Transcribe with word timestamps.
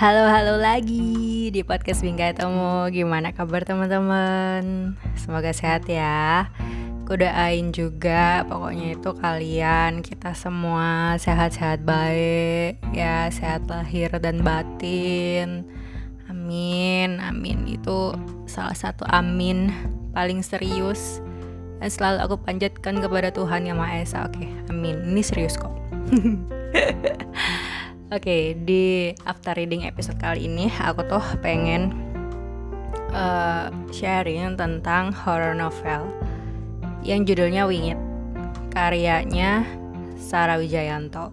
Halo 0.00 0.24
halo 0.32 0.56
lagi 0.56 1.52
di 1.52 1.60
podcast 1.60 2.00
Bingkai 2.00 2.32
Temu 2.32 2.88
Gimana 2.88 3.36
kabar 3.36 3.68
teman-teman? 3.68 4.96
Semoga 5.12 5.52
sehat 5.52 5.84
ya. 5.92 6.48
Kudain 7.04 7.68
juga 7.68 8.48
pokoknya 8.48 8.96
itu 8.96 9.12
kalian 9.12 10.00
kita 10.00 10.32
semua 10.32 11.20
sehat-sehat 11.20 11.84
baik 11.84 12.80
ya. 12.96 13.28
Sehat 13.28 13.68
lahir 13.68 14.08
dan 14.24 14.40
batin. 14.40 15.68
Amin 16.32 17.20
amin. 17.20 17.68
Itu 17.68 18.16
salah 18.48 18.72
satu 18.72 19.04
amin 19.04 19.68
paling 20.16 20.40
serius 20.40 21.20
dan 21.76 21.92
selalu 21.92 22.24
aku 22.24 22.36
panjatkan 22.40 23.04
kepada 23.04 23.28
Tuhan 23.36 23.68
yang 23.68 23.76
Maha 23.76 24.00
Esa. 24.00 24.24
Oke 24.24 24.48
amin. 24.72 25.12
Ini 25.12 25.20
serius 25.20 25.60
kok 25.60 25.76
Oke, 28.10 28.26
okay, 28.26 28.44
di 28.58 29.14
after 29.22 29.54
reading 29.54 29.86
episode 29.86 30.18
kali 30.18 30.50
ini 30.50 30.66
aku 30.82 31.06
tuh 31.06 31.22
pengen 31.46 31.94
uh, 33.14 33.70
sharing 33.94 34.58
tentang 34.58 35.14
horror 35.14 35.54
novel 35.54 36.10
yang 37.06 37.22
judulnya 37.22 37.70
Wingit. 37.70 37.94
Karyanya 38.74 39.62
Sarah 40.18 40.58
Wijayanto. 40.58 41.30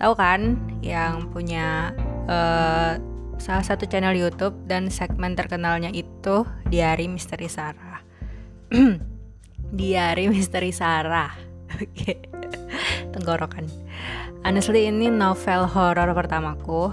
Tahu 0.00 0.12
kan 0.16 0.56
yang 0.80 1.28
punya 1.28 1.92
uh, 2.24 2.96
salah 3.36 3.64
satu 3.68 3.84
channel 3.84 4.16
YouTube 4.16 4.56
dan 4.64 4.88
segmen 4.88 5.36
terkenalnya 5.36 5.92
itu 5.92 6.48
Diari 6.72 7.04
Misteri 7.04 7.52
Sarah. 7.52 8.00
Diari 9.76 10.24
Misteri 10.32 10.72
Sarah. 10.72 11.36
Oke. 11.76 12.16
Tenggorokan 13.12 13.87
honestly 14.46 14.86
ini 14.86 15.10
novel 15.10 15.66
horor 15.66 16.10
pertamaku. 16.14 16.92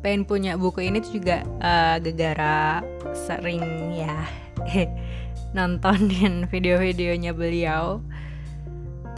Pengen 0.00 0.24
punya 0.24 0.56
buku 0.56 0.88
ini 0.88 1.04
tuh 1.04 1.20
juga 1.20 1.44
uh, 1.60 2.00
gegara 2.00 2.80
sering 3.12 3.92
ya 3.92 4.24
nontonin 5.56 6.48
video-videonya 6.48 7.36
beliau. 7.36 8.00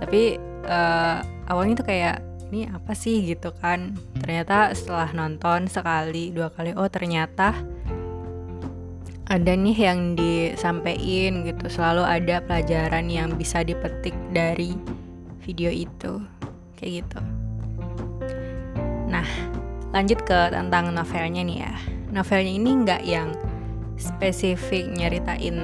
Tapi 0.03 0.41
uh, 0.67 1.23
awalnya 1.47 1.85
tuh 1.85 1.87
kayak 1.87 2.17
ini 2.51 2.67
apa 2.69 2.93
sih? 2.99 3.23
gitu 3.23 3.55
kan. 3.55 3.95
Ternyata 4.19 4.75
setelah 4.75 5.15
nonton 5.15 5.71
sekali 5.71 6.35
dua 6.35 6.51
kali 6.51 6.75
oh 6.75 6.91
ternyata 6.91 7.55
ada 9.31 9.53
nih 9.55 9.79
yang 9.79 10.19
disampaikan 10.19 11.47
gitu. 11.47 11.71
Selalu 11.71 12.03
ada 12.03 12.43
pelajaran 12.43 13.07
yang 13.07 13.39
bisa 13.39 13.63
dipetik 13.63 14.19
dari 14.35 14.75
video 15.47 15.71
itu. 15.71 16.19
Kayak 16.75 17.07
gitu 17.07 17.32
Nah, 19.13 19.29
lanjut 19.93 20.25
ke 20.25 20.49
tentang 20.49 20.89
novelnya 20.89 21.45
nih 21.45 21.59
ya. 21.69 21.75
Novelnya 22.09 22.53
ini 22.57 22.71
nggak 22.81 23.03
yang 23.05 23.37
spesifik 24.01 24.89
nyeritain 24.89 25.57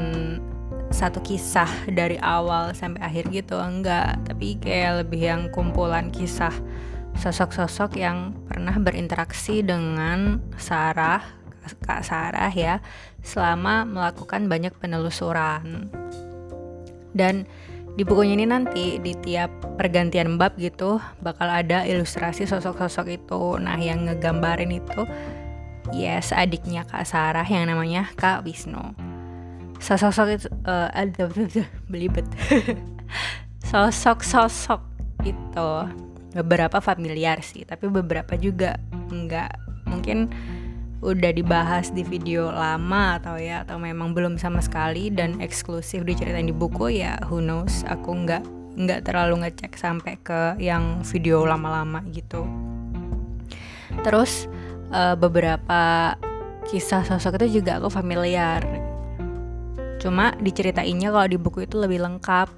satu 0.89 1.21
kisah 1.21 1.69
dari 1.89 2.21
awal 2.21 2.77
sampai 2.77 3.01
akhir 3.01 3.33
gitu, 3.33 3.57
enggak. 3.57 4.21
Tapi 4.29 4.61
kayak 4.61 5.05
lebih 5.05 5.21
yang 5.25 5.43
kumpulan 5.49 6.13
kisah 6.13 6.53
sosok-sosok 7.17 7.97
yang 7.97 8.37
pernah 8.47 8.77
berinteraksi 8.77 9.65
dengan 9.65 10.45
Sarah, 10.61 11.25
Kak 11.85 12.05
Sarah 12.05 12.53
ya, 12.53 12.85
selama 13.25 13.89
melakukan 13.89 14.47
banyak 14.47 14.77
penelusuran. 14.77 15.89
Dan 17.17 17.49
di 17.99 18.07
bukunya 18.07 18.39
ini 18.39 18.47
nanti 18.47 19.03
di 19.03 19.11
tiap 19.19 19.51
pergantian 19.75 20.39
bab 20.39 20.55
gitu 20.55 21.03
bakal 21.19 21.51
ada 21.51 21.83
ilustrasi 21.83 22.47
sosok-sosok 22.47 23.07
itu. 23.11 23.59
Nah 23.59 23.75
yang 23.75 24.07
ngegambarin 24.07 24.71
itu 24.71 25.03
yes 25.91 26.31
adiknya 26.31 26.87
Kak 26.87 27.03
Sarah 27.03 27.43
yang 27.43 27.67
namanya 27.67 28.07
Kak 28.15 28.47
Wisnu. 28.47 28.95
Sosok-sosok 29.83 30.29
itu 30.31 30.47
uh, 30.63 30.95
belibet. 31.91 32.23
Sosok-sosok 33.75 34.79
itu 35.27 35.71
beberapa 36.39 36.79
familiar 36.79 37.43
sih 37.43 37.67
tapi 37.67 37.91
beberapa 37.91 38.39
juga 38.39 38.79
enggak. 39.11 39.59
Mungkin 39.91 40.31
udah 40.99 41.31
dibahas 41.31 41.95
di 41.95 42.03
video 42.03 42.51
lama 42.51 43.23
atau 43.23 43.39
ya 43.39 43.63
atau 43.63 43.79
memang 43.79 44.19
belum 44.19 44.35
sama 44.35 44.59
sekali 44.59 45.15
dan 45.15 45.39
eksklusif 45.39 46.03
diceritain 46.03 46.51
di 46.51 46.55
buku 46.55 46.99
ya 46.99 47.23
who 47.31 47.39
knows 47.39 47.87
aku 47.87 48.11
nggak 48.27 48.43
nggak 48.79 49.07
terlalu 49.07 49.47
ngecek 49.47 49.75
sampai 49.79 50.19
ke 50.23 50.59
yang 50.59 51.03
video 51.07 51.43
lama-lama 51.47 52.03
gitu. 52.11 52.47
Terus 54.07 54.47
uh, 54.95 55.19
beberapa 55.19 56.15
kisah 56.71 57.03
sosok 57.03 57.43
itu 57.43 57.63
juga 57.63 57.83
aku 57.83 57.91
familiar. 57.91 58.63
Cuma 59.99 60.35
diceritainnya 60.39 61.11
kalau 61.11 61.27
di 61.27 61.39
buku 61.39 61.67
itu 61.67 61.75
lebih 61.75 61.99
lengkap 62.07 62.51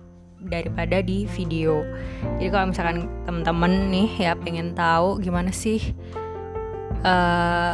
daripada 0.44 1.00
di 1.00 1.24
video. 1.24 1.84
Jadi 2.36 2.48
kalau 2.52 2.66
misalkan 2.72 3.08
temen-temen 3.24 3.72
nih 3.88 4.10
ya 4.20 4.32
pengen 4.36 4.76
tahu 4.76 5.20
gimana 5.24 5.52
sih 5.52 5.80
uh, 7.00 7.72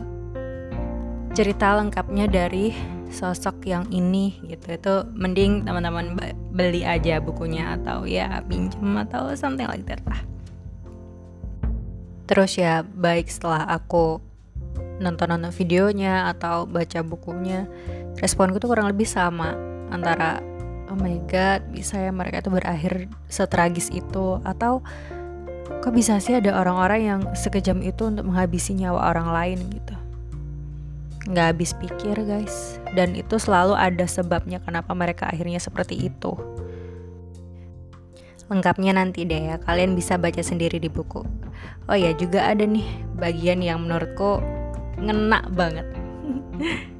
cerita 1.36 1.76
lengkapnya 1.76 2.24
dari 2.32 2.72
sosok 3.12 3.68
yang 3.68 3.84
ini 3.92 4.40
gitu. 4.48 4.72
Itu 4.72 4.94
mending 5.12 5.68
teman-teman 5.68 6.16
beli 6.56 6.80
aja 6.88 7.20
bukunya 7.20 7.76
atau 7.76 8.08
ya 8.08 8.40
pinjam 8.48 8.96
atau 9.04 9.36
something 9.36 9.68
like 9.68 9.84
that 9.84 10.00
lah. 10.08 10.20
Terus 12.24 12.56
ya 12.56 12.82
baik 12.82 13.28
setelah 13.28 13.68
aku 13.68 14.18
nonton-nonton 14.96 15.52
videonya 15.52 16.32
atau 16.32 16.64
baca 16.64 17.04
bukunya 17.04 17.68
responku 18.16 18.56
tuh 18.56 18.72
kurang 18.72 18.88
lebih 18.88 19.04
sama 19.04 19.52
antara 19.92 20.40
oh 20.88 20.96
my 20.96 21.20
god 21.28 21.60
bisa 21.68 22.00
ya 22.00 22.08
mereka 22.16 22.40
itu 22.40 22.48
berakhir 22.48 23.12
setragis 23.28 23.92
itu? 23.92 24.40
Atau 24.40 24.80
kok 25.84 25.92
bisa 25.92 26.16
sih 26.16 26.40
ada 26.40 26.56
orang-orang 26.56 27.00
yang 27.04 27.20
sekejam 27.36 27.84
itu 27.84 28.08
untuk 28.08 28.24
menghabisi 28.24 28.72
nyawa 28.72 29.12
orang 29.12 29.28
lain? 29.30 29.60
gitu 29.68 29.95
nggak 31.26 31.46
habis 31.54 31.74
pikir 31.76 32.16
guys. 32.22 32.78
Dan 32.94 33.18
itu 33.18 33.36
selalu 33.36 33.74
ada 33.74 34.06
sebabnya 34.06 34.62
kenapa 34.62 34.94
mereka 34.94 35.28
akhirnya 35.28 35.58
seperti 35.58 36.08
itu. 36.08 36.32
Lengkapnya 38.46 38.94
nanti 38.94 39.26
deh 39.26 39.54
ya. 39.54 39.56
Kalian 39.58 39.98
bisa 39.98 40.14
baca 40.16 40.38
sendiri 40.38 40.78
di 40.78 40.86
buku. 40.86 41.26
Oh 41.90 41.98
ya 41.98 42.14
juga 42.14 42.46
ada 42.46 42.62
nih 42.62 42.86
bagian 43.18 43.58
yang 43.58 43.82
menurutku 43.84 44.38
ngena 44.98 45.46
banget. 45.52 45.86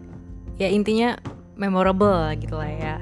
Ya 0.57 0.73
intinya 0.73 1.21
memorable 1.53 2.33
gitu 2.41 2.57
lah 2.57 2.73
ya. 2.73 2.97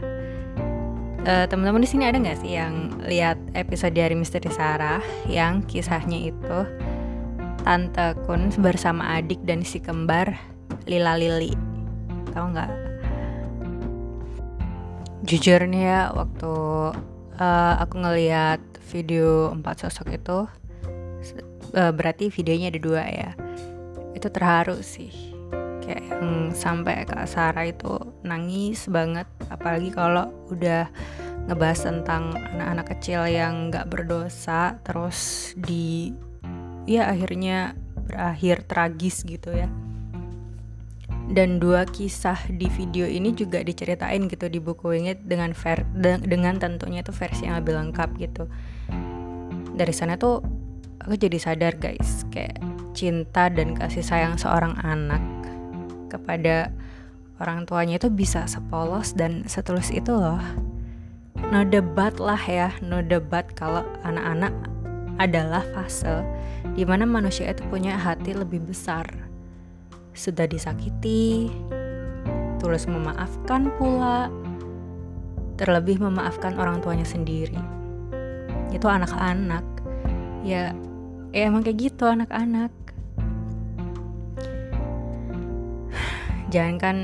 Uh, 1.22 1.46
teman-teman 1.46 1.86
di 1.86 1.88
sini 1.88 2.02
ada 2.02 2.18
nggak 2.18 2.42
sih 2.42 2.58
yang 2.58 2.98
lihat 3.06 3.38
episode 3.54 3.94
dari 3.94 4.18
Misteri 4.18 4.50
Sarah 4.50 4.98
yang 5.30 5.62
kisahnya 5.62 6.34
itu 6.34 6.58
Tante 7.62 8.18
Kun 8.26 8.50
bersama 8.58 9.22
adik 9.22 9.38
dan 9.46 9.62
si 9.62 9.78
kembar 9.78 10.34
Lila 10.84 11.14
Lili. 11.16 11.52
Tahu 12.30 12.46
nggak? 12.50 12.70
Jujur 15.24 15.64
nih 15.64 15.84
ya 15.88 16.00
waktu 16.12 16.52
uh, 17.40 17.74
aku 17.80 17.94
ngeliat 17.96 18.60
video 18.92 19.54
empat 19.54 19.88
sosok 19.88 20.12
itu 20.12 20.38
uh, 21.74 21.92
berarti 21.94 22.28
videonya 22.28 22.68
ada 22.74 22.80
dua 22.80 23.02
ya. 23.06 23.30
Itu 24.12 24.28
terharu 24.28 24.78
sih. 24.84 25.32
Kayak 25.84 26.04
yang 26.08 26.52
sampai 26.56 27.04
Kak 27.04 27.28
Sarah 27.28 27.68
itu 27.68 28.00
nangis 28.24 28.88
banget 28.88 29.28
apalagi 29.52 29.92
kalau 29.92 30.32
udah 30.48 30.88
ngebahas 31.44 31.92
tentang 31.92 32.32
anak-anak 32.56 32.96
kecil 32.96 33.28
yang 33.28 33.68
nggak 33.68 33.92
berdosa 33.92 34.80
terus 34.80 35.52
di 35.60 36.16
ya 36.88 37.12
akhirnya 37.12 37.76
berakhir 38.08 38.64
tragis 38.64 39.24
gitu 39.28 39.52
ya 39.52 39.68
dan 41.32 41.56
dua 41.56 41.88
kisah 41.88 42.36
di 42.52 42.68
video 42.68 43.08
ini 43.08 43.32
juga 43.32 43.64
diceritain 43.64 44.28
gitu 44.28 44.52
di 44.52 44.60
buku 44.60 44.92
Wingit 44.92 45.24
dengan 45.24 45.56
ver 45.56 45.88
de 45.96 46.20
dengan 46.20 46.60
tentunya 46.60 47.00
itu 47.00 47.16
versi 47.16 47.48
yang 47.48 47.64
lebih 47.64 47.72
lengkap 47.80 48.10
gitu. 48.20 48.44
Dari 49.74 49.94
sana 49.96 50.20
tuh 50.20 50.44
aku 51.00 51.16
jadi 51.16 51.40
sadar 51.40 51.80
guys 51.80 52.28
kayak 52.28 52.60
cinta 52.92 53.48
dan 53.48 53.72
kasih 53.72 54.04
sayang 54.04 54.36
seorang 54.36 54.76
anak 54.84 55.22
kepada 56.12 56.68
orang 57.40 57.64
tuanya 57.64 57.96
itu 57.96 58.12
bisa 58.12 58.44
sepolos 58.44 59.16
dan 59.16 59.48
setulus 59.48 59.88
itu 59.88 60.12
loh. 60.12 60.44
No 61.48 61.64
debat 61.64 62.20
lah 62.20 62.40
ya 62.44 62.68
no 62.84 63.00
debat 63.00 63.48
kalau 63.56 63.82
anak-anak 64.04 64.52
adalah 65.16 65.64
fase 65.72 66.20
di 66.74 66.82
mana 66.84 67.06
manusia 67.06 67.48
itu 67.48 67.62
punya 67.70 67.94
hati 67.94 68.34
lebih 68.34 68.60
besar 68.66 69.23
sudah 70.14 70.46
disakiti, 70.46 71.50
tulus 72.62 72.86
memaafkan 72.86 73.68
pula, 73.76 74.30
terlebih 75.58 75.98
memaafkan 75.98 76.54
orang 76.56 76.78
tuanya 76.80 77.04
sendiri. 77.04 77.58
Itu 78.70 78.86
anak-anak, 78.86 79.66
ya, 80.46 80.70
ya 81.34 81.42
emang 81.50 81.66
kayak 81.66 81.92
gitu 81.92 82.06
anak-anak. 82.06 82.70
jangan 86.54 86.76
kan 86.78 86.96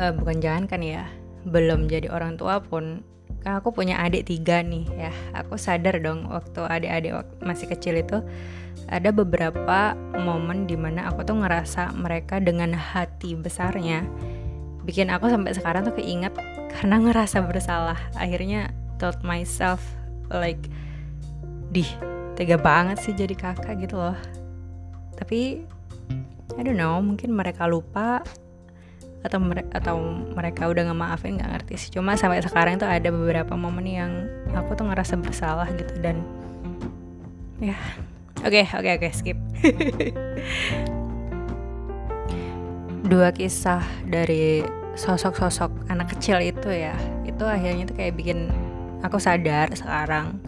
uh, 0.00 0.12
bukan 0.16 0.40
jangan 0.40 0.64
kan 0.64 0.80
ya 0.80 1.04
belum 1.48 1.86
jadi 1.86 2.08
orang 2.12 2.36
tua 2.36 2.60
pun 2.60 3.04
kan 3.42 3.62
aku 3.62 3.70
punya 3.70 4.00
adik 4.02 4.26
tiga 4.28 4.60
nih 4.62 4.84
ya. 5.08 5.12
Aku 5.34 5.54
sadar 5.56 5.98
dong 6.02 6.26
waktu 6.28 6.60
adik-adik 6.64 7.12
masih 7.42 7.66
kecil 7.70 7.98
itu 7.98 8.22
ada 8.88 9.12
beberapa 9.12 9.92
momen 10.16 10.64
di 10.64 10.74
mana 10.78 11.10
aku 11.12 11.26
tuh 11.26 11.36
ngerasa 11.38 11.92
mereka 11.92 12.40
dengan 12.40 12.72
hati 12.72 13.36
besarnya 13.36 14.06
bikin 14.88 15.12
aku 15.12 15.28
sampai 15.28 15.52
sekarang 15.52 15.84
tuh 15.84 16.00
keinget 16.00 16.32
karena 16.72 16.96
ngerasa 16.96 17.44
bersalah. 17.44 18.00
Akhirnya 18.16 18.72
told 18.96 19.20
myself 19.20 19.84
like 20.32 20.72
dih 21.68 21.88
tega 22.32 22.56
banget 22.56 22.96
sih 23.04 23.12
jadi 23.12 23.36
kakak 23.36 23.84
gitu 23.84 24.00
loh. 24.00 24.16
Tapi 25.18 25.60
I 26.56 26.60
don't 26.64 26.80
know 26.80 26.96
mungkin 27.04 27.36
mereka 27.36 27.68
lupa 27.68 28.24
atau 29.22 29.38
mere 29.42 29.66
atau 29.74 29.98
mereka 30.34 30.68
udah 30.70 30.82
nggak 30.88 30.98
maafin 30.98 31.36
nggak 31.38 31.50
ngerti 31.58 31.74
sih. 31.78 31.90
Cuma 31.94 32.14
sampai 32.14 32.42
sekarang 32.42 32.78
tuh 32.78 32.86
ada 32.86 33.10
beberapa 33.10 33.56
momen 33.58 33.86
yang 33.86 34.12
aku 34.54 34.74
tuh 34.78 34.86
ngerasa 34.86 35.18
bersalah 35.18 35.66
gitu 35.74 35.94
dan 35.98 36.22
ya. 37.58 37.74
Oke 38.46 38.62
oke 38.70 38.90
oke 39.02 39.08
skip. 39.10 39.38
Dua 43.10 43.34
kisah 43.34 43.82
dari 44.06 44.62
sosok-sosok 44.98 45.90
anak 45.90 46.10
kecil 46.14 46.38
itu 46.42 46.70
ya 46.70 46.94
itu 47.26 47.44
akhirnya 47.46 47.86
tuh 47.86 47.94
kayak 47.98 48.14
bikin 48.14 48.50
aku 49.02 49.18
sadar 49.18 49.74
sekarang. 49.74 50.38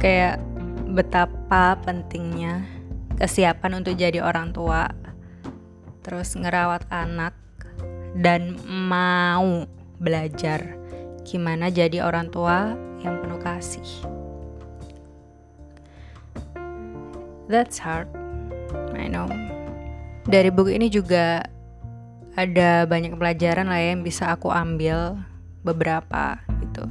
Kayak 0.00 0.40
betapa 0.90 1.76
pentingnya 1.84 2.64
kesiapan 3.20 3.84
untuk 3.84 4.00
jadi 4.00 4.24
orang 4.24 4.56
tua 4.56 4.88
terus 6.10 6.34
ngerawat 6.34 6.90
anak 6.90 7.38
dan 8.18 8.58
mau 8.66 9.62
belajar 10.02 10.74
gimana 11.22 11.70
jadi 11.70 12.02
orang 12.02 12.34
tua 12.34 12.74
yang 12.98 13.22
penuh 13.22 13.38
kasih. 13.38 13.86
That's 17.46 17.78
hard. 17.78 18.10
I 18.98 19.06
know. 19.06 19.30
Dari 20.26 20.50
buku 20.50 20.74
ini 20.74 20.90
juga 20.90 21.46
ada 22.34 22.90
banyak 22.90 23.14
pelajaran 23.14 23.70
lah 23.70 23.78
ya 23.78 23.94
yang 23.94 24.02
bisa 24.02 24.34
aku 24.34 24.50
ambil 24.50 25.14
beberapa 25.62 26.42
gitu. 26.58 26.90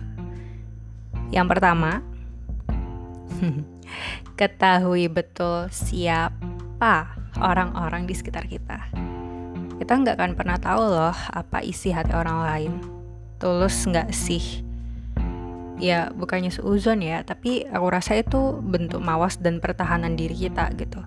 Yang 1.35 1.47
pertama, 1.51 1.99
ketahui 4.39 5.11
betul 5.11 5.67
siapa 5.75 7.19
orang-orang 7.35 8.07
di 8.07 8.15
sekitar 8.15 8.47
kita. 8.47 8.78
Kita 9.89 10.05
nggak 10.05 10.21
akan 10.21 10.33
pernah 10.37 10.61
tahu 10.61 10.85
loh 10.85 11.17
apa 11.33 11.65
isi 11.65 11.89
hati 11.89 12.13
orang 12.13 12.45
lain. 12.45 12.73
Tulus 13.41 13.89
nggak 13.89 14.13
sih? 14.13 14.61
Ya 15.81 16.13
bukannya 16.13 16.53
seuzon 16.53 17.01
ya, 17.01 17.25
tapi 17.25 17.65
aku 17.65 17.89
rasa 17.89 18.21
itu 18.21 18.61
bentuk 18.61 19.01
mawas 19.01 19.41
dan 19.41 19.57
pertahanan 19.57 20.13
diri 20.13 20.37
kita 20.37 20.69
gitu. 20.77 21.01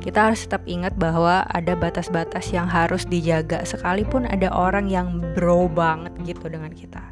Kita 0.00 0.32
harus 0.32 0.48
tetap 0.48 0.64
ingat 0.64 0.96
bahwa 0.96 1.44
ada 1.44 1.76
batas-batas 1.76 2.48
yang 2.56 2.64
harus 2.64 3.04
dijaga 3.04 3.60
sekalipun 3.68 4.24
ada 4.32 4.48
orang 4.48 4.88
yang 4.88 5.20
bro 5.36 5.68
banget 5.68 6.16
gitu 6.24 6.48
dengan 6.48 6.72
kita. 6.72 7.04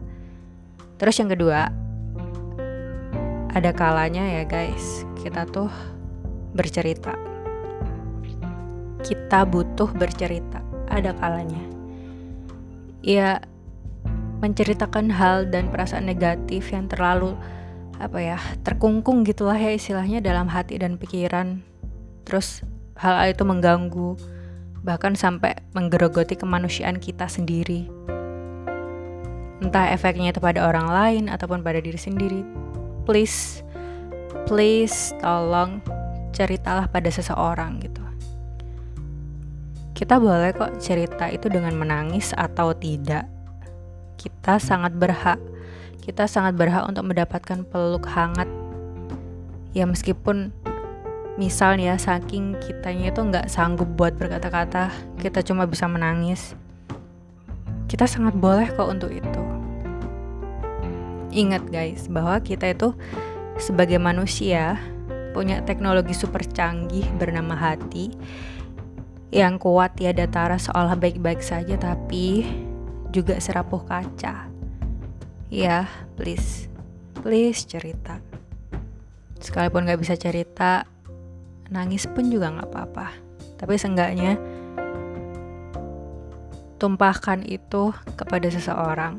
Terus 0.96 1.20
yang 1.20 1.28
kedua, 1.28 1.68
ada 3.52 3.70
kalanya 3.76 4.40
ya 4.40 4.48
guys, 4.48 5.04
kita 5.20 5.44
tuh 5.52 5.68
bercerita 6.56 7.12
kita 9.02 9.44
butuh 9.46 9.90
bercerita, 9.94 10.62
ada 10.86 11.14
kalanya. 11.18 11.62
Ya, 13.02 13.42
menceritakan 14.42 15.10
hal 15.10 15.50
dan 15.50 15.70
perasaan 15.70 16.06
negatif 16.06 16.70
yang 16.70 16.86
terlalu 16.90 17.34
apa 17.98 18.18
ya, 18.18 18.38
terkungkung 18.66 19.22
gitulah 19.22 19.58
ya 19.58 19.74
istilahnya 19.74 20.18
dalam 20.22 20.50
hati 20.50 20.78
dan 20.78 20.98
pikiran. 20.98 21.62
Terus 22.26 22.62
hal 22.98 23.30
itu 23.30 23.42
mengganggu 23.42 24.18
bahkan 24.82 25.14
sampai 25.14 25.58
menggerogoti 25.74 26.34
kemanusiaan 26.34 26.98
kita 26.98 27.30
sendiri. 27.30 27.86
Entah 29.62 29.94
efeknya 29.94 30.34
itu 30.34 30.42
pada 30.42 30.66
orang 30.66 30.90
lain 30.90 31.24
ataupun 31.30 31.62
pada 31.62 31.78
diri 31.78 31.98
sendiri. 31.98 32.42
Please, 33.06 33.62
please 34.50 35.14
tolong 35.22 35.78
ceritalah 36.34 36.90
pada 36.90 37.12
seseorang 37.12 37.78
gitu. 37.78 37.91
Kita 40.02 40.18
boleh 40.18 40.50
kok 40.50 40.82
cerita 40.82 41.30
itu 41.30 41.46
dengan 41.46 41.78
menangis 41.78 42.34
atau 42.34 42.74
tidak. 42.74 43.22
Kita 44.18 44.58
sangat 44.58 44.98
berhak. 44.98 45.38
Kita 46.02 46.26
sangat 46.26 46.58
berhak 46.58 46.90
untuk 46.90 47.06
mendapatkan 47.06 47.62
peluk 47.62 48.10
hangat. 48.10 48.50
Ya 49.70 49.86
meskipun 49.86 50.50
misalnya 51.38 51.94
saking 52.02 52.58
kitanya 52.58 53.14
itu 53.14 53.22
nggak 53.22 53.46
sanggup 53.46 53.86
buat 53.94 54.18
berkata-kata, 54.18 54.90
kita 55.22 55.38
cuma 55.46 55.70
bisa 55.70 55.86
menangis. 55.86 56.58
Kita 57.86 58.02
sangat 58.02 58.34
boleh 58.34 58.74
kok 58.74 58.90
untuk 58.90 59.14
itu. 59.14 59.42
Ingat 61.30 61.70
guys, 61.70 62.10
bahwa 62.10 62.42
kita 62.42 62.74
itu 62.74 62.90
sebagai 63.54 64.02
manusia 64.02 64.82
punya 65.30 65.62
teknologi 65.62 66.10
super 66.10 66.42
canggih 66.42 67.06
bernama 67.22 67.54
hati 67.54 68.10
yang 69.32 69.56
kuat 69.56 69.96
ya 69.96 70.12
Tara 70.28 70.60
seolah 70.60 70.92
baik-baik 71.00 71.40
saja 71.40 71.80
tapi 71.80 72.44
juga 73.08 73.40
serapuh 73.40 73.80
kaca. 73.80 74.52
Ya, 75.48 75.88
please. 76.20 76.68
Please 77.24 77.64
cerita. 77.64 78.20
Sekalipun 79.40 79.88
gak 79.88 80.04
bisa 80.04 80.20
cerita, 80.20 80.84
nangis 81.72 82.04
pun 82.04 82.28
juga 82.28 82.52
gak 82.52 82.68
apa-apa. 82.72 83.08
Tapi 83.56 83.74
seenggaknya 83.80 84.36
tumpahkan 86.76 87.40
itu 87.48 87.96
kepada 88.20 88.52
seseorang. 88.52 89.16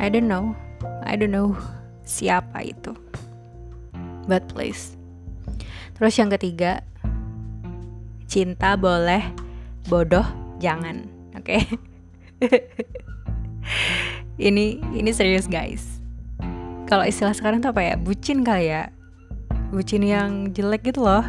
I 0.00 0.08
don't 0.08 0.24
know. 0.28 0.56
I 1.04 1.20
don't 1.20 1.32
know 1.32 1.52
siapa 2.08 2.64
itu. 2.64 2.96
But 4.24 4.48
please. 4.48 4.96
Terus 5.96 6.16
yang 6.16 6.28
ketiga, 6.32 6.84
cinta 8.36 8.76
boleh 8.76 9.24
bodoh 9.88 10.28
jangan. 10.60 11.08
Oke. 11.32 11.56
Okay? 11.56 12.60
ini 14.36 14.76
ini 14.92 15.08
serius 15.08 15.48
guys. 15.48 16.04
Kalau 16.84 17.08
istilah 17.08 17.32
sekarang 17.32 17.64
tuh 17.64 17.72
apa 17.72 17.80
ya? 17.80 17.94
Bucin 17.96 18.44
kali 18.44 18.68
ya? 18.68 18.92
Bucin 19.72 20.04
yang 20.04 20.52
jelek 20.52 20.92
gitu 20.92 21.08
loh. 21.08 21.24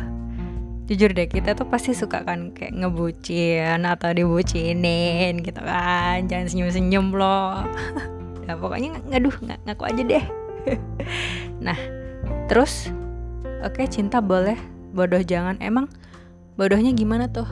Jujur 0.92 1.16
deh 1.16 1.32
kita 1.32 1.56
tuh 1.56 1.64
pasti 1.72 1.96
suka 1.96 2.28
kan 2.28 2.52
kayak 2.52 2.76
ngebucin 2.76 3.88
atau 3.88 4.12
dibucinin 4.12 5.40
gitu 5.40 5.64
kan. 5.64 6.28
Jangan 6.28 6.52
senyum-senyum 6.52 7.16
loh. 7.16 7.64
Nah 8.48 8.56
pokoknya 8.56 8.96
ngaduh 9.12 9.36
ng 9.44 9.60
ngaku 9.64 9.84
aja 9.88 10.02
deh. 10.04 10.26
Nah 11.64 11.80
terus 12.52 12.92
oke 13.64 13.80
okay, 13.80 13.88
cinta 13.88 14.20
boleh 14.20 14.60
bodoh 14.92 15.24
jangan. 15.24 15.56
Emang 15.64 15.88
bodohnya 16.58 16.92
gimana 16.92 17.30
tuh? 17.30 17.48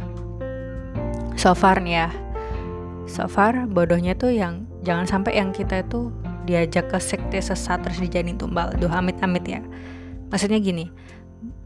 So 1.38 1.54
far 1.54 1.78
nih 1.80 2.06
ya. 2.06 2.10
So 3.06 3.30
far 3.30 3.70
bodohnya 3.70 4.18
tuh 4.18 4.34
yang 4.34 4.66
jangan 4.82 5.06
sampai 5.06 5.38
yang 5.38 5.54
kita 5.54 5.86
itu 5.86 6.10
diajak 6.50 6.90
ke 6.90 6.98
sekte 6.98 7.38
sesat 7.38 7.86
terus 7.86 8.02
dijadiin 8.02 8.42
tumbal. 8.42 8.74
Duh 8.82 8.90
amit-amit 8.90 9.46
ya. 9.46 9.62
Maksudnya 10.34 10.58
gini 10.58 10.90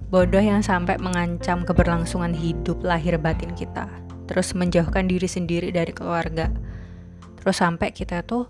bodoh 0.09 0.41
yang 0.41 0.65
sampai 0.65 0.97
mengancam 0.97 1.61
keberlangsungan 1.61 2.33
hidup 2.33 2.81
lahir 2.81 3.13
batin 3.21 3.53
kita 3.53 3.85
terus 4.25 4.57
menjauhkan 4.57 5.05
diri 5.05 5.29
sendiri 5.29 5.69
dari 5.69 5.93
keluarga 5.93 6.49
terus 7.37 7.61
sampai 7.61 7.93
kita 7.93 8.25
tuh 8.25 8.49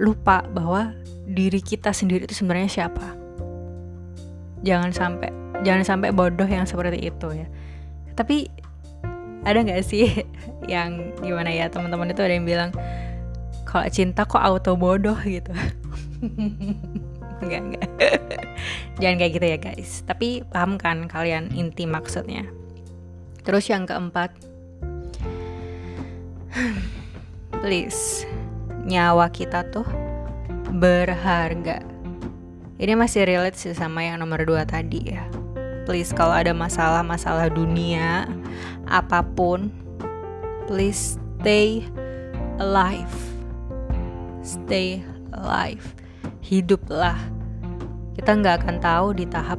lupa 0.00 0.40
bahwa 0.56 0.96
diri 1.28 1.60
kita 1.60 1.92
sendiri 1.92 2.24
itu 2.24 2.32
sebenarnya 2.32 2.68
siapa. 2.72 3.12
Jangan 4.64 4.90
sampai 4.90 5.28
jangan 5.60 5.84
sampai 5.84 6.08
bodoh 6.16 6.48
yang 6.48 6.64
seperti 6.64 7.12
itu 7.12 7.28
ya 7.36 7.46
tapi 8.20 8.52
ada 9.48 9.64
nggak 9.64 9.80
sih 9.80 10.04
yang 10.72 11.16
gimana 11.24 11.48
ya 11.48 11.72
teman-teman 11.72 12.12
itu 12.12 12.20
ada 12.20 12.36
yang 12.36 12.44
bilang 12.44 12.70
kalau 13.64 13.88
cinta 13.88 14.28
kok 14.28 14.42
auto 14.42 14.76
bodoh 14.76 15.16
gitu. 15.22 15.54
Nggak 17.40 17.62
nggak. 17.72 17.88
Jangan 19.00 19.16
kayak 19.16 19.32
gitu 19.32 19.46
ya 19.46 19.56
guys. 19.56 19.90
Tapi 20.04 20.44
paham 20.44 20.76
kan 20.76 21.08
kalian 21.08 21.48
inti 21.56 21.88
maksudnya. 21.88 22.44
Terus 23.46 23.64
yang 23.72 23.88
keempat. 23.88 24.34
Please 27.64 28.28
nyawa 28.84 29.32
kita 29.32 29.64
tuh 29.72 29.88
berharga. 30.68 31.80
Ini 32.76 32.92
masih 32.92 33.24
relate 33.24 33.56
sih 33.56 33.72
sama 33.72 34.04
yang 34.04 34.20
nomor 34.20 34.44
dua 34.44 34.68
tadi 34.68 35.16
ya 35.16 35.39
please 35.90 36.14
kalau 36.14 36.30
ada 36.30 36.54
masalah-masalah 36.54 37.50
dunia 37.50 38.30
apa 38.86 39.26
pun 39.26 39.74
please 40.70 41.18
stay 41.42 41.82
alive. 42.62 43.10
Stay 44.46 45.02
alive. 45.34 45.82
Hiduplah 46.46 47.18
kita 48.14 48.38
nggak 48.38 48.62
akan 48.62 48.76
tahu 48.78 49.18
di 49.18 49.26
tahap 49.26 49.58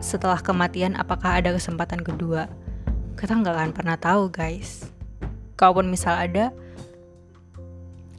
setelah 0.00 0.40
kematian 0.40 0.96
apakah 0.96 1.44
ada 1.44 1.52
kesempatan 1.52 2.00
kedua. 2.00 2.48
Kita 3.20 3.36
nggak 3.36 3.52
akan 3.52 3.72
pernah 3.76 4.00
tahu 4.00 4.32
guys. 4.32 4.88
Kalaupun 5.60 5.92
misal 5.92 6.16
ada 6.16 6.48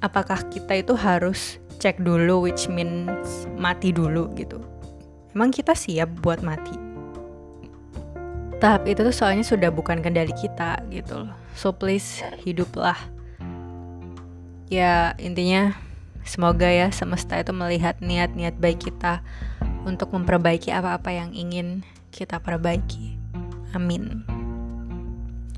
apakah 0.05 0.37
kita 0.53 0.85
itu 0.85 0.93
harus 0.93 1.57
cek 1.81 1.97
dulu 1.97 2.45
which 2.45 2.69
means 2.69 3.49
mati 3.57 3.89
dulu 3.89 4.29
gitu. 4.37 4.61
Emang 5.33 5.49
kita 5.49 5.73
siap 5.73 6.13
buat 6.21 6.45
mati 6.45 6.82
tahap 8.63 8.87
itu 8.87 9.03
tuh 9.03 9.11
soalnya 9.11 9.43
sudah 9.43 9.67
bukan 9.67 9.99
kendali 9.99 10.31
kita 10.31 10.79
gitu 10.87 11.27
loh 11.27 11.35
so 11.51 11.75
please 11.75 12.23
hiduplah 12.47 12.95
ya 14.71 15.11
intinya 15.19 15.75
semoga 16.23 16.71
ya 16.71 16.87
semesta 16.95 17.35
itu 17.35 17.51
melihat 17.51 17.99
niat-niat 17.99 18.55
baik 18.55 18.87
kita 18.87 19.19
untuk 19.83 20.15
memperbaiki 20.15 20.71
apa-apa 20.71 21.11
yang 21.11 21.35
ingin 21.35 21.83
kita 22.09 22.39
perbaiki. 22.39 23.19
Amin. 23.75 24.23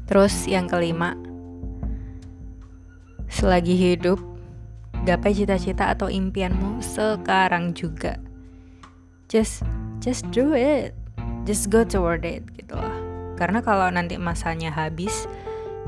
Terus 0.05 0.45
yang 0.49 0.69
kelima, 0.69 1.17
selagi 3.29 3.73
hidup, 3.73 4.21
gapai 5.03 5.33
cita-cita 5.33 5.93
atau 5.93 6.09
impianmu 6.09 6.81
sekarang 6.81 7.73
juga. 7.73 8.17
Just 9.29 9.65
just 10.01 10.25
do 10.29 10.53
it. 10.53 10.93
Just 11.45 11.69
go 11.69 11.85
toward 11.85 12.25
it 12.25 12.41
gitu 12.57 12.73
loh. 12.73 12.97
Karena 13.37 13.61
kalau 13.61 13.87
nanti 13.93 14.17
masanya 14.17 14.73
habis 14.73 15.29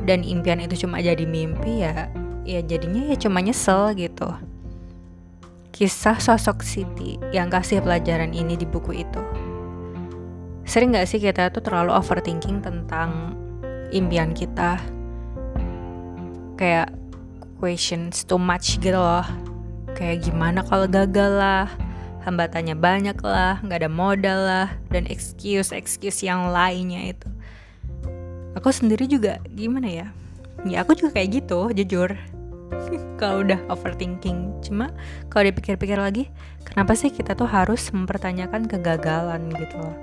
dan 0.05 0.21
impian 0.21 0.61
itu 0.61 0.85
cuma 0.85 1.01
jadi 1.01 1.25
mimpi 1.25 1.81
ya 1.81 2.05
ya 2.47 2.61
jadinya 2.61 3.09
ya 3.09 3.17
cuma 3.17 3.41
nyesel 3.41 3.97
gitu. 3.97 4.29
Kisah 5.73 6.17
sosok 6.17 6.61
Siti 6.65 7.17
yang 7.29 7.49
kasih 7.49 7.81
pelajaran 7.81 8.33
ini 8.33 8.57
di 8.57 8.65
buku 8.65 9.01
itu. 9.01 9.21
Sering 10.67 10.93
gak 10.93 11.07
sih 11.07 11.21
kita 11.21 11.53
tuh 11.53 11.61
terlalu 11.61 11.93
overthinking 11.93 12.59
tentang 12.65 13.37
impian 13.93 14.33
kita? 14.33 14.81
Kayak 16.57 16.91
questions 17.61 18.25
too 18.25 18.41
much 18.41 18.81
gitu 18.81 18.97
loh. 18.97 19.23
Kayak 19.93 20.29
gimana 20.29 20.65
kalau 20.65 20.89
gagal 20.89 21.31
lah, 21.37 21.67
hambatannya 22.23 22.73
banyak 22.77 23.17
lah, 23.21 23.59
gak 23.65 23.85
ada 23.85 23.91
modal 23.91 24.39
lah, 24.45 24.69
dan 24.89 25.05
excuse-excuse 25.05 26.23
yang 26.23 26.49
lainnya 26.49 27.13
itu. 27.13 27.29
Aku 28.57 28.73
sendiri 28.73 29.05
juga 29.05 29.37
gimana 29.53 29.89
ya? 29.89 30.07
Ya 30.65 30.81
aku 30.81 30.97
juga 30.97 31.21
kayak 31.21 31.45
gitu, 31.45 31.69
jujur 31.75 32.17
kalau 33.19 33.43
udah 33.43 33.59
overthinking 33.71 34.59
cuma 34.63 34.91
kalau 35.31 35.49
dipikir-pikir 35.49 35.97
lagi 35.97 36.29
kenapa 36.63 36.93
sih 36.93 37.11
kita 37.11 37.33
tuh 37.33 37.47
harus 37.47 37.89
mempertanyakan 37.91 38.67
kegagalan 38.67 39.49
gitu 39.55 39.75
loh 39.79 39.97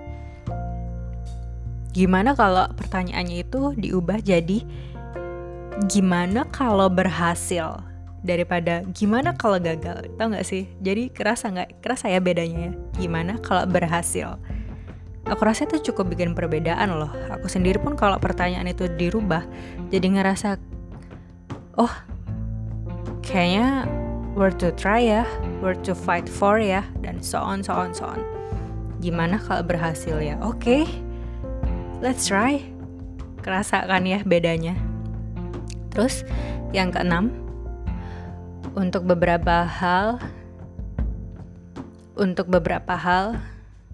gimana 1.94 2.34
kalau 2.34 2.66
pertanyaannya 2.74 3.46
itu 3.46 3.76
diubah 3.78 4.18
jadi 4.18 4.66
gimana 5.86 6.46
kalau 6.50 6.90
berhasil 6.90 7.82
daripada 8.24 8.80
gimana 8.96 9.36
kalau 9.36 9.60
gagal 9.60 10.08
tau 10.16 10.32
gak 10.32 10.48
sih 10.48 10.64
jadi 10.80 11.12
kerasa 11.12 11.52
nggak 11.52 11.84
kerasa 11.84 12.08
ya 12.08 12.24
bedanya 12.24 12.72
ya 12.72 12.72
gimana 12.96 13.36
kalau 13.44 13.68
berhasil 13.68 14.40
aku 15.28 15.42
rasa 15.44 15.68
itu 15.68 15.92
cukup 15.92 16.16
bikin 16.16 16.32
perbedaan 16.32 16.96
loh 16.96 17.12
aku 17.28 17.52
sendiri 17.52 17.76
pun 17.76 17.94
kalau 17.94 18.16
pertanyaan 18.16 18.64
itu 18.64 18.88
dirubah 18.88 19.44
jadi 19.92 20.08
ngerasa 20.08 20.56
oh 21.76 21.92
kayaknya 23.20 23.84
worth 24.34 24.58
to 24.58 24.74
try 24.74 24.98
ya, 24.98 25.22
worth 25.62 25.86
to 25.86 25.94
fight 25.94 26.26
for 26.26 26.58
ya, 26.58 26.82
dan 27.00 27.22
so 27.22 27.38
on, 27.38 27.62
so 27.62 27.72
on, 27.72 27.94
so 27.94 28.04
on. 28.04 28.20
Gimana 28.98 29.38
kalau 29.38 29.62
berhasil 29.62 30.18
ya? 30.18 30.34
Oke, 30.42 30.82
okay, 30.82 30.82
let's 32.02 32.26
try. 32.26 32.60
Kerasa 33.40 33.86
kan 33.86 34.04
ya 34.04 34.20
bedanya. 34.26 34.74
Terus 35.94 36.26
yang 36.74 36.90
keenam, 36.90 37.30
untuk 38.74 39.06
beberapa 39.06 39.62
hal, 39.62 40.18
untuk 42.18 42.50
beberapa 42.50 42.98
hal 42.98 43.38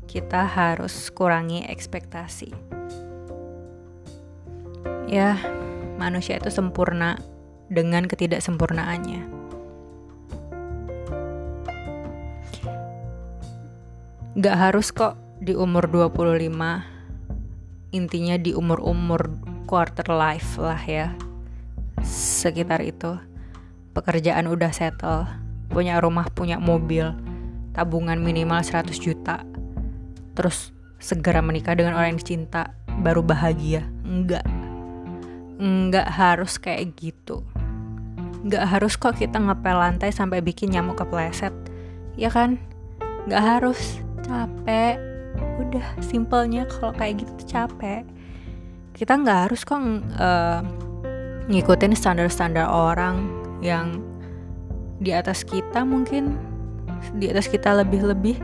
kita 0.08 0.48
harus 0.48 1.12
kurangi 1.12 1.68
ekspektasi. 1.68 2.50
Ya, 5.06 5.36
manusia 6.00 6.40
itu 6.40 6.48
sempurna 6.48 7.20
dengan 7.68 8.08
ketidaksempurnaannya. 8.08 9.36
Gak 14.40 14.56
harus 14.56 14.88
kok 14.94 15.18
di 15.42 15.58
umur 15.58 15.90
25 15.90 16.54
Intinya 17.90 18.38
di 18.38 18.54
umur-umur 18.54 19.26
quarter 19.66 20.06
life 20.06 20.54
lah 20.54 20.78
ya 20.78 21.10
Sekitar 22.06 22.78
itu 22.86 23.18
Pekerjaan 23.92 24.46
udah 24.46 24.70
settle 24.70 25.26
Punya 25.70 25.98
rumah, 26.02 26.26
punya 26.30 26.58
mobil 26.58 27.10
Tabungan 27.74 28.18
minimal 28.22 28.62
100 28.62 28.90
juta 28.98 29.42
Terus 30.34 30.74
segera 31.00 31.40
menikah 31.40 31.74
dengan 31.74 31.96
orang 31.96 32.14
yang 32.14 32.20
dicinta 32.20 32.74
Baru 33.00 33.24
bahagia. 33.24 33.88
Enggak. 34.04 34.44
Enggak 35.56 36.08
harus 36.12 36.60
kayak 36.60 36.96
gitu. 37.00 37.40
Gak 38.48 38.72
harus 38.72 38.96
kok 38.96 39.20
kita 39.20 39.36
ngepel 39.36 39.76
lantai 39.76 40.12
sampai 40.12 40.40
bikin 40.40 40.72
nyamuk 40.72 41.00
kepleset. 41.00 41.52
Ya 42.16 42.32
kan? 42.32 42.60
Gak 43.28 43.40
harus. 43.40 44.00
Capek. 44.24 45.00
Udah 45.60 45.86
simpelnya 46.04 46.68
kalau 46.68 46.92
kayak 46.96 47.24
gitu 47.24 47.32
tuh 47.40 47.48
capek. 47.48 48.04
Kita 48.96 49.16
gak 49.20 49.48
harus 49.48 49.64
kok 49.64 49.80
uh, 49.80 50.60
ngikutin 51.48 51.96
standar-standar 51.96 52.68
orang 52.68 53.39
yang 53.60 54.00
di 55.00 55.16
atas 55.16 55.44
kita 55.48 55.84
mungkin 55.84 56.36
di 57.16 57.32
atas 57.32 57.48
kita 57.48 57.72
lebih-lebih. 57.80 58.36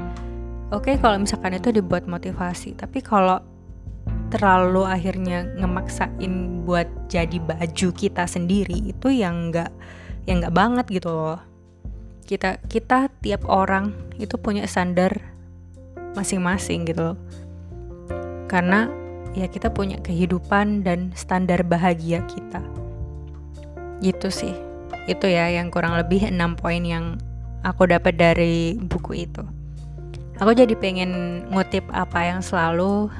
Oke 0.72 0.90
okay, 0.90 0.94
kalau 0.98 1.20
misalkan 1.20 1.54
itu 1.54 1.70
dibuat 1.70 2.08
motivasi 2.08 2.74
tapi 2.74 3.04
kalau 3.04 3.38
terlalu 4.32 4.82
akhirnya 4.82 5.46
ngemaksain 5.54 6.66
buat 6.66 6.88
jadi 7.06 7.38
baju 7.38 7.88
kita 7.94 8.26
sendiri 8.26 8.90
itu 8.90 9.08
yang 9.14 9.54
nggak 9.54 9.70
yang 10.26 10.42
nggak 10.42 10.56
banget 10.56 10.86
gitu 10.90 11.12
loh. 11.12 11.38
Kita 12.26 12.58
kita 12.66 13.12
tiap 13.22 13.46
orang 13.46 13.94
itu 14.18 14.34
punya 14.34 14.66
standar 14.66 15.22
masing-masing 16.18 16.88
gitu 16.88 17.14
loh. 17.14 17.18
Karena 18.50 18.90
ya 19.38 19.46
kita 19.46 19.70
punya 19.70 20.02
kehidupan 20.02 20.82
dan 20.82 21.14
standar 21.14 21.62
bahagia 21.62 22.26
kita. 22.26 22.58
Gitu 24.02 24.28
sih 24.34 24.65
itu 25.06 25.26
ya 25.30 25.50
yang 25.50 25.70
kurang 25.70 25.94
lebih 25.94 26.26
enam 26.26 26.58
poin 26.58 26.82
yang 26.82 27.18
aku 27.62 27.86
dapat 27.86 28.18
dari 28.18 28.74
buku 28.78 29.26
itu 29.26 29.42
aku 30.36 30.52
jadi 30.52 30.74
pengen 30.76 31.42
ngutip 31.50 31.86
apa 31.94 32.26
yang 32.26 32.40
selalu 32.44 33.10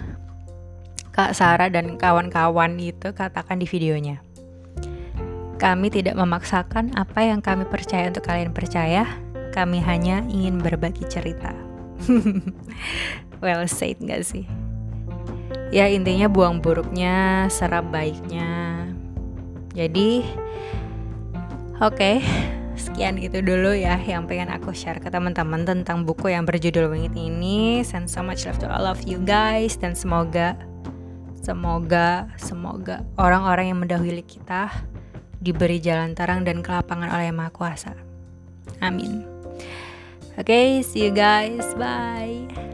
Kak 1.16 1.33
Sarah 1.33 1.73
dan 1.73 1.97
kawan-kawan 1.97 2.76
itu 2.76 3.09
katakan 3.16 3.57
di 3.57 3.64
videonya. 3.64 4.21
Kami 5.57 5.88
tidak 5.88 6.12
memaksakan 6.12 6.93
apa 6.93 7.25
yang 7.25 7.40
kami 7.40 7.64
percaya 7.64 8.12
untuk 8.12 8.28
kalian 8.28 8.52
percaya. 8.52 9.09
Kami 9.57 9.81
hanya 9.81 10.21
ingin 10.28 10.61
berbagi 10.61 11.09
cerita. 11.09 11.57
well 13.40 13.64
said 13.64 13.97
gak 14.05 14.28
sih? 14.28 14.45
Ya 15.73 15.88
intinya 15.88 16.28
buang 16.28 16.61
buruknya, 16.61 17.49
serap 17.49 17.88
baiknya. 17.88 18.85
Jadi, 19.73 20.21
oke, 21.80 21.97
okay, 21.97 22.21
sekian 22.85 23.16
gitu 23.21 23.40
dulu 23.40 23.73
ya 23.73 23.97
yang 24.00 24.28
pengen 24.28 24.52
aku 24.52 24.76
share 24.76 25.00
ke 25.00 25.09
teman-teman 25.09 25.64
tentang 25.64 26.04
buku 26.04 26.33
yang 26.33 26.45
berjudul 26.45 26.92
Wingit 26.92 27.16
ini. 27.16 27.80
Send 27.83 28.09
so 28.09 28.21
much 28.21 28.45
love 28.45 28.61
to 28.61 28.68
all 28.68 28.85
of 28.85 29.02
you 29.04 29.21
guys 29.23 29.76
dan 29.80 29.97
semoga 29.97 30.56
Semoga, 31.47 32.26
semoga 32.42 33.06
orang-orang 33.14 33.71
yang 33.71 33.78
mendahului 33.78 34.26
kita 34.26 34.66
diberi 35.38 35.78
jalan 35.78 36.11
terang 36.18 36.42
dan 36.42 36.59
kelapangan 36.59 37.06
oleh 37.06 37.30
Yang 37.30 37.38
Maha 37.38 37.50
Kuasa. 37.54 37.95
Amin. 38.83 39.23
Oke, 40.35 40.42
okay, 40.42 40.68
see 40.83 41.06
you 41.06 41.14
guys. 41.14 41.62
Bye. 41.78 42.65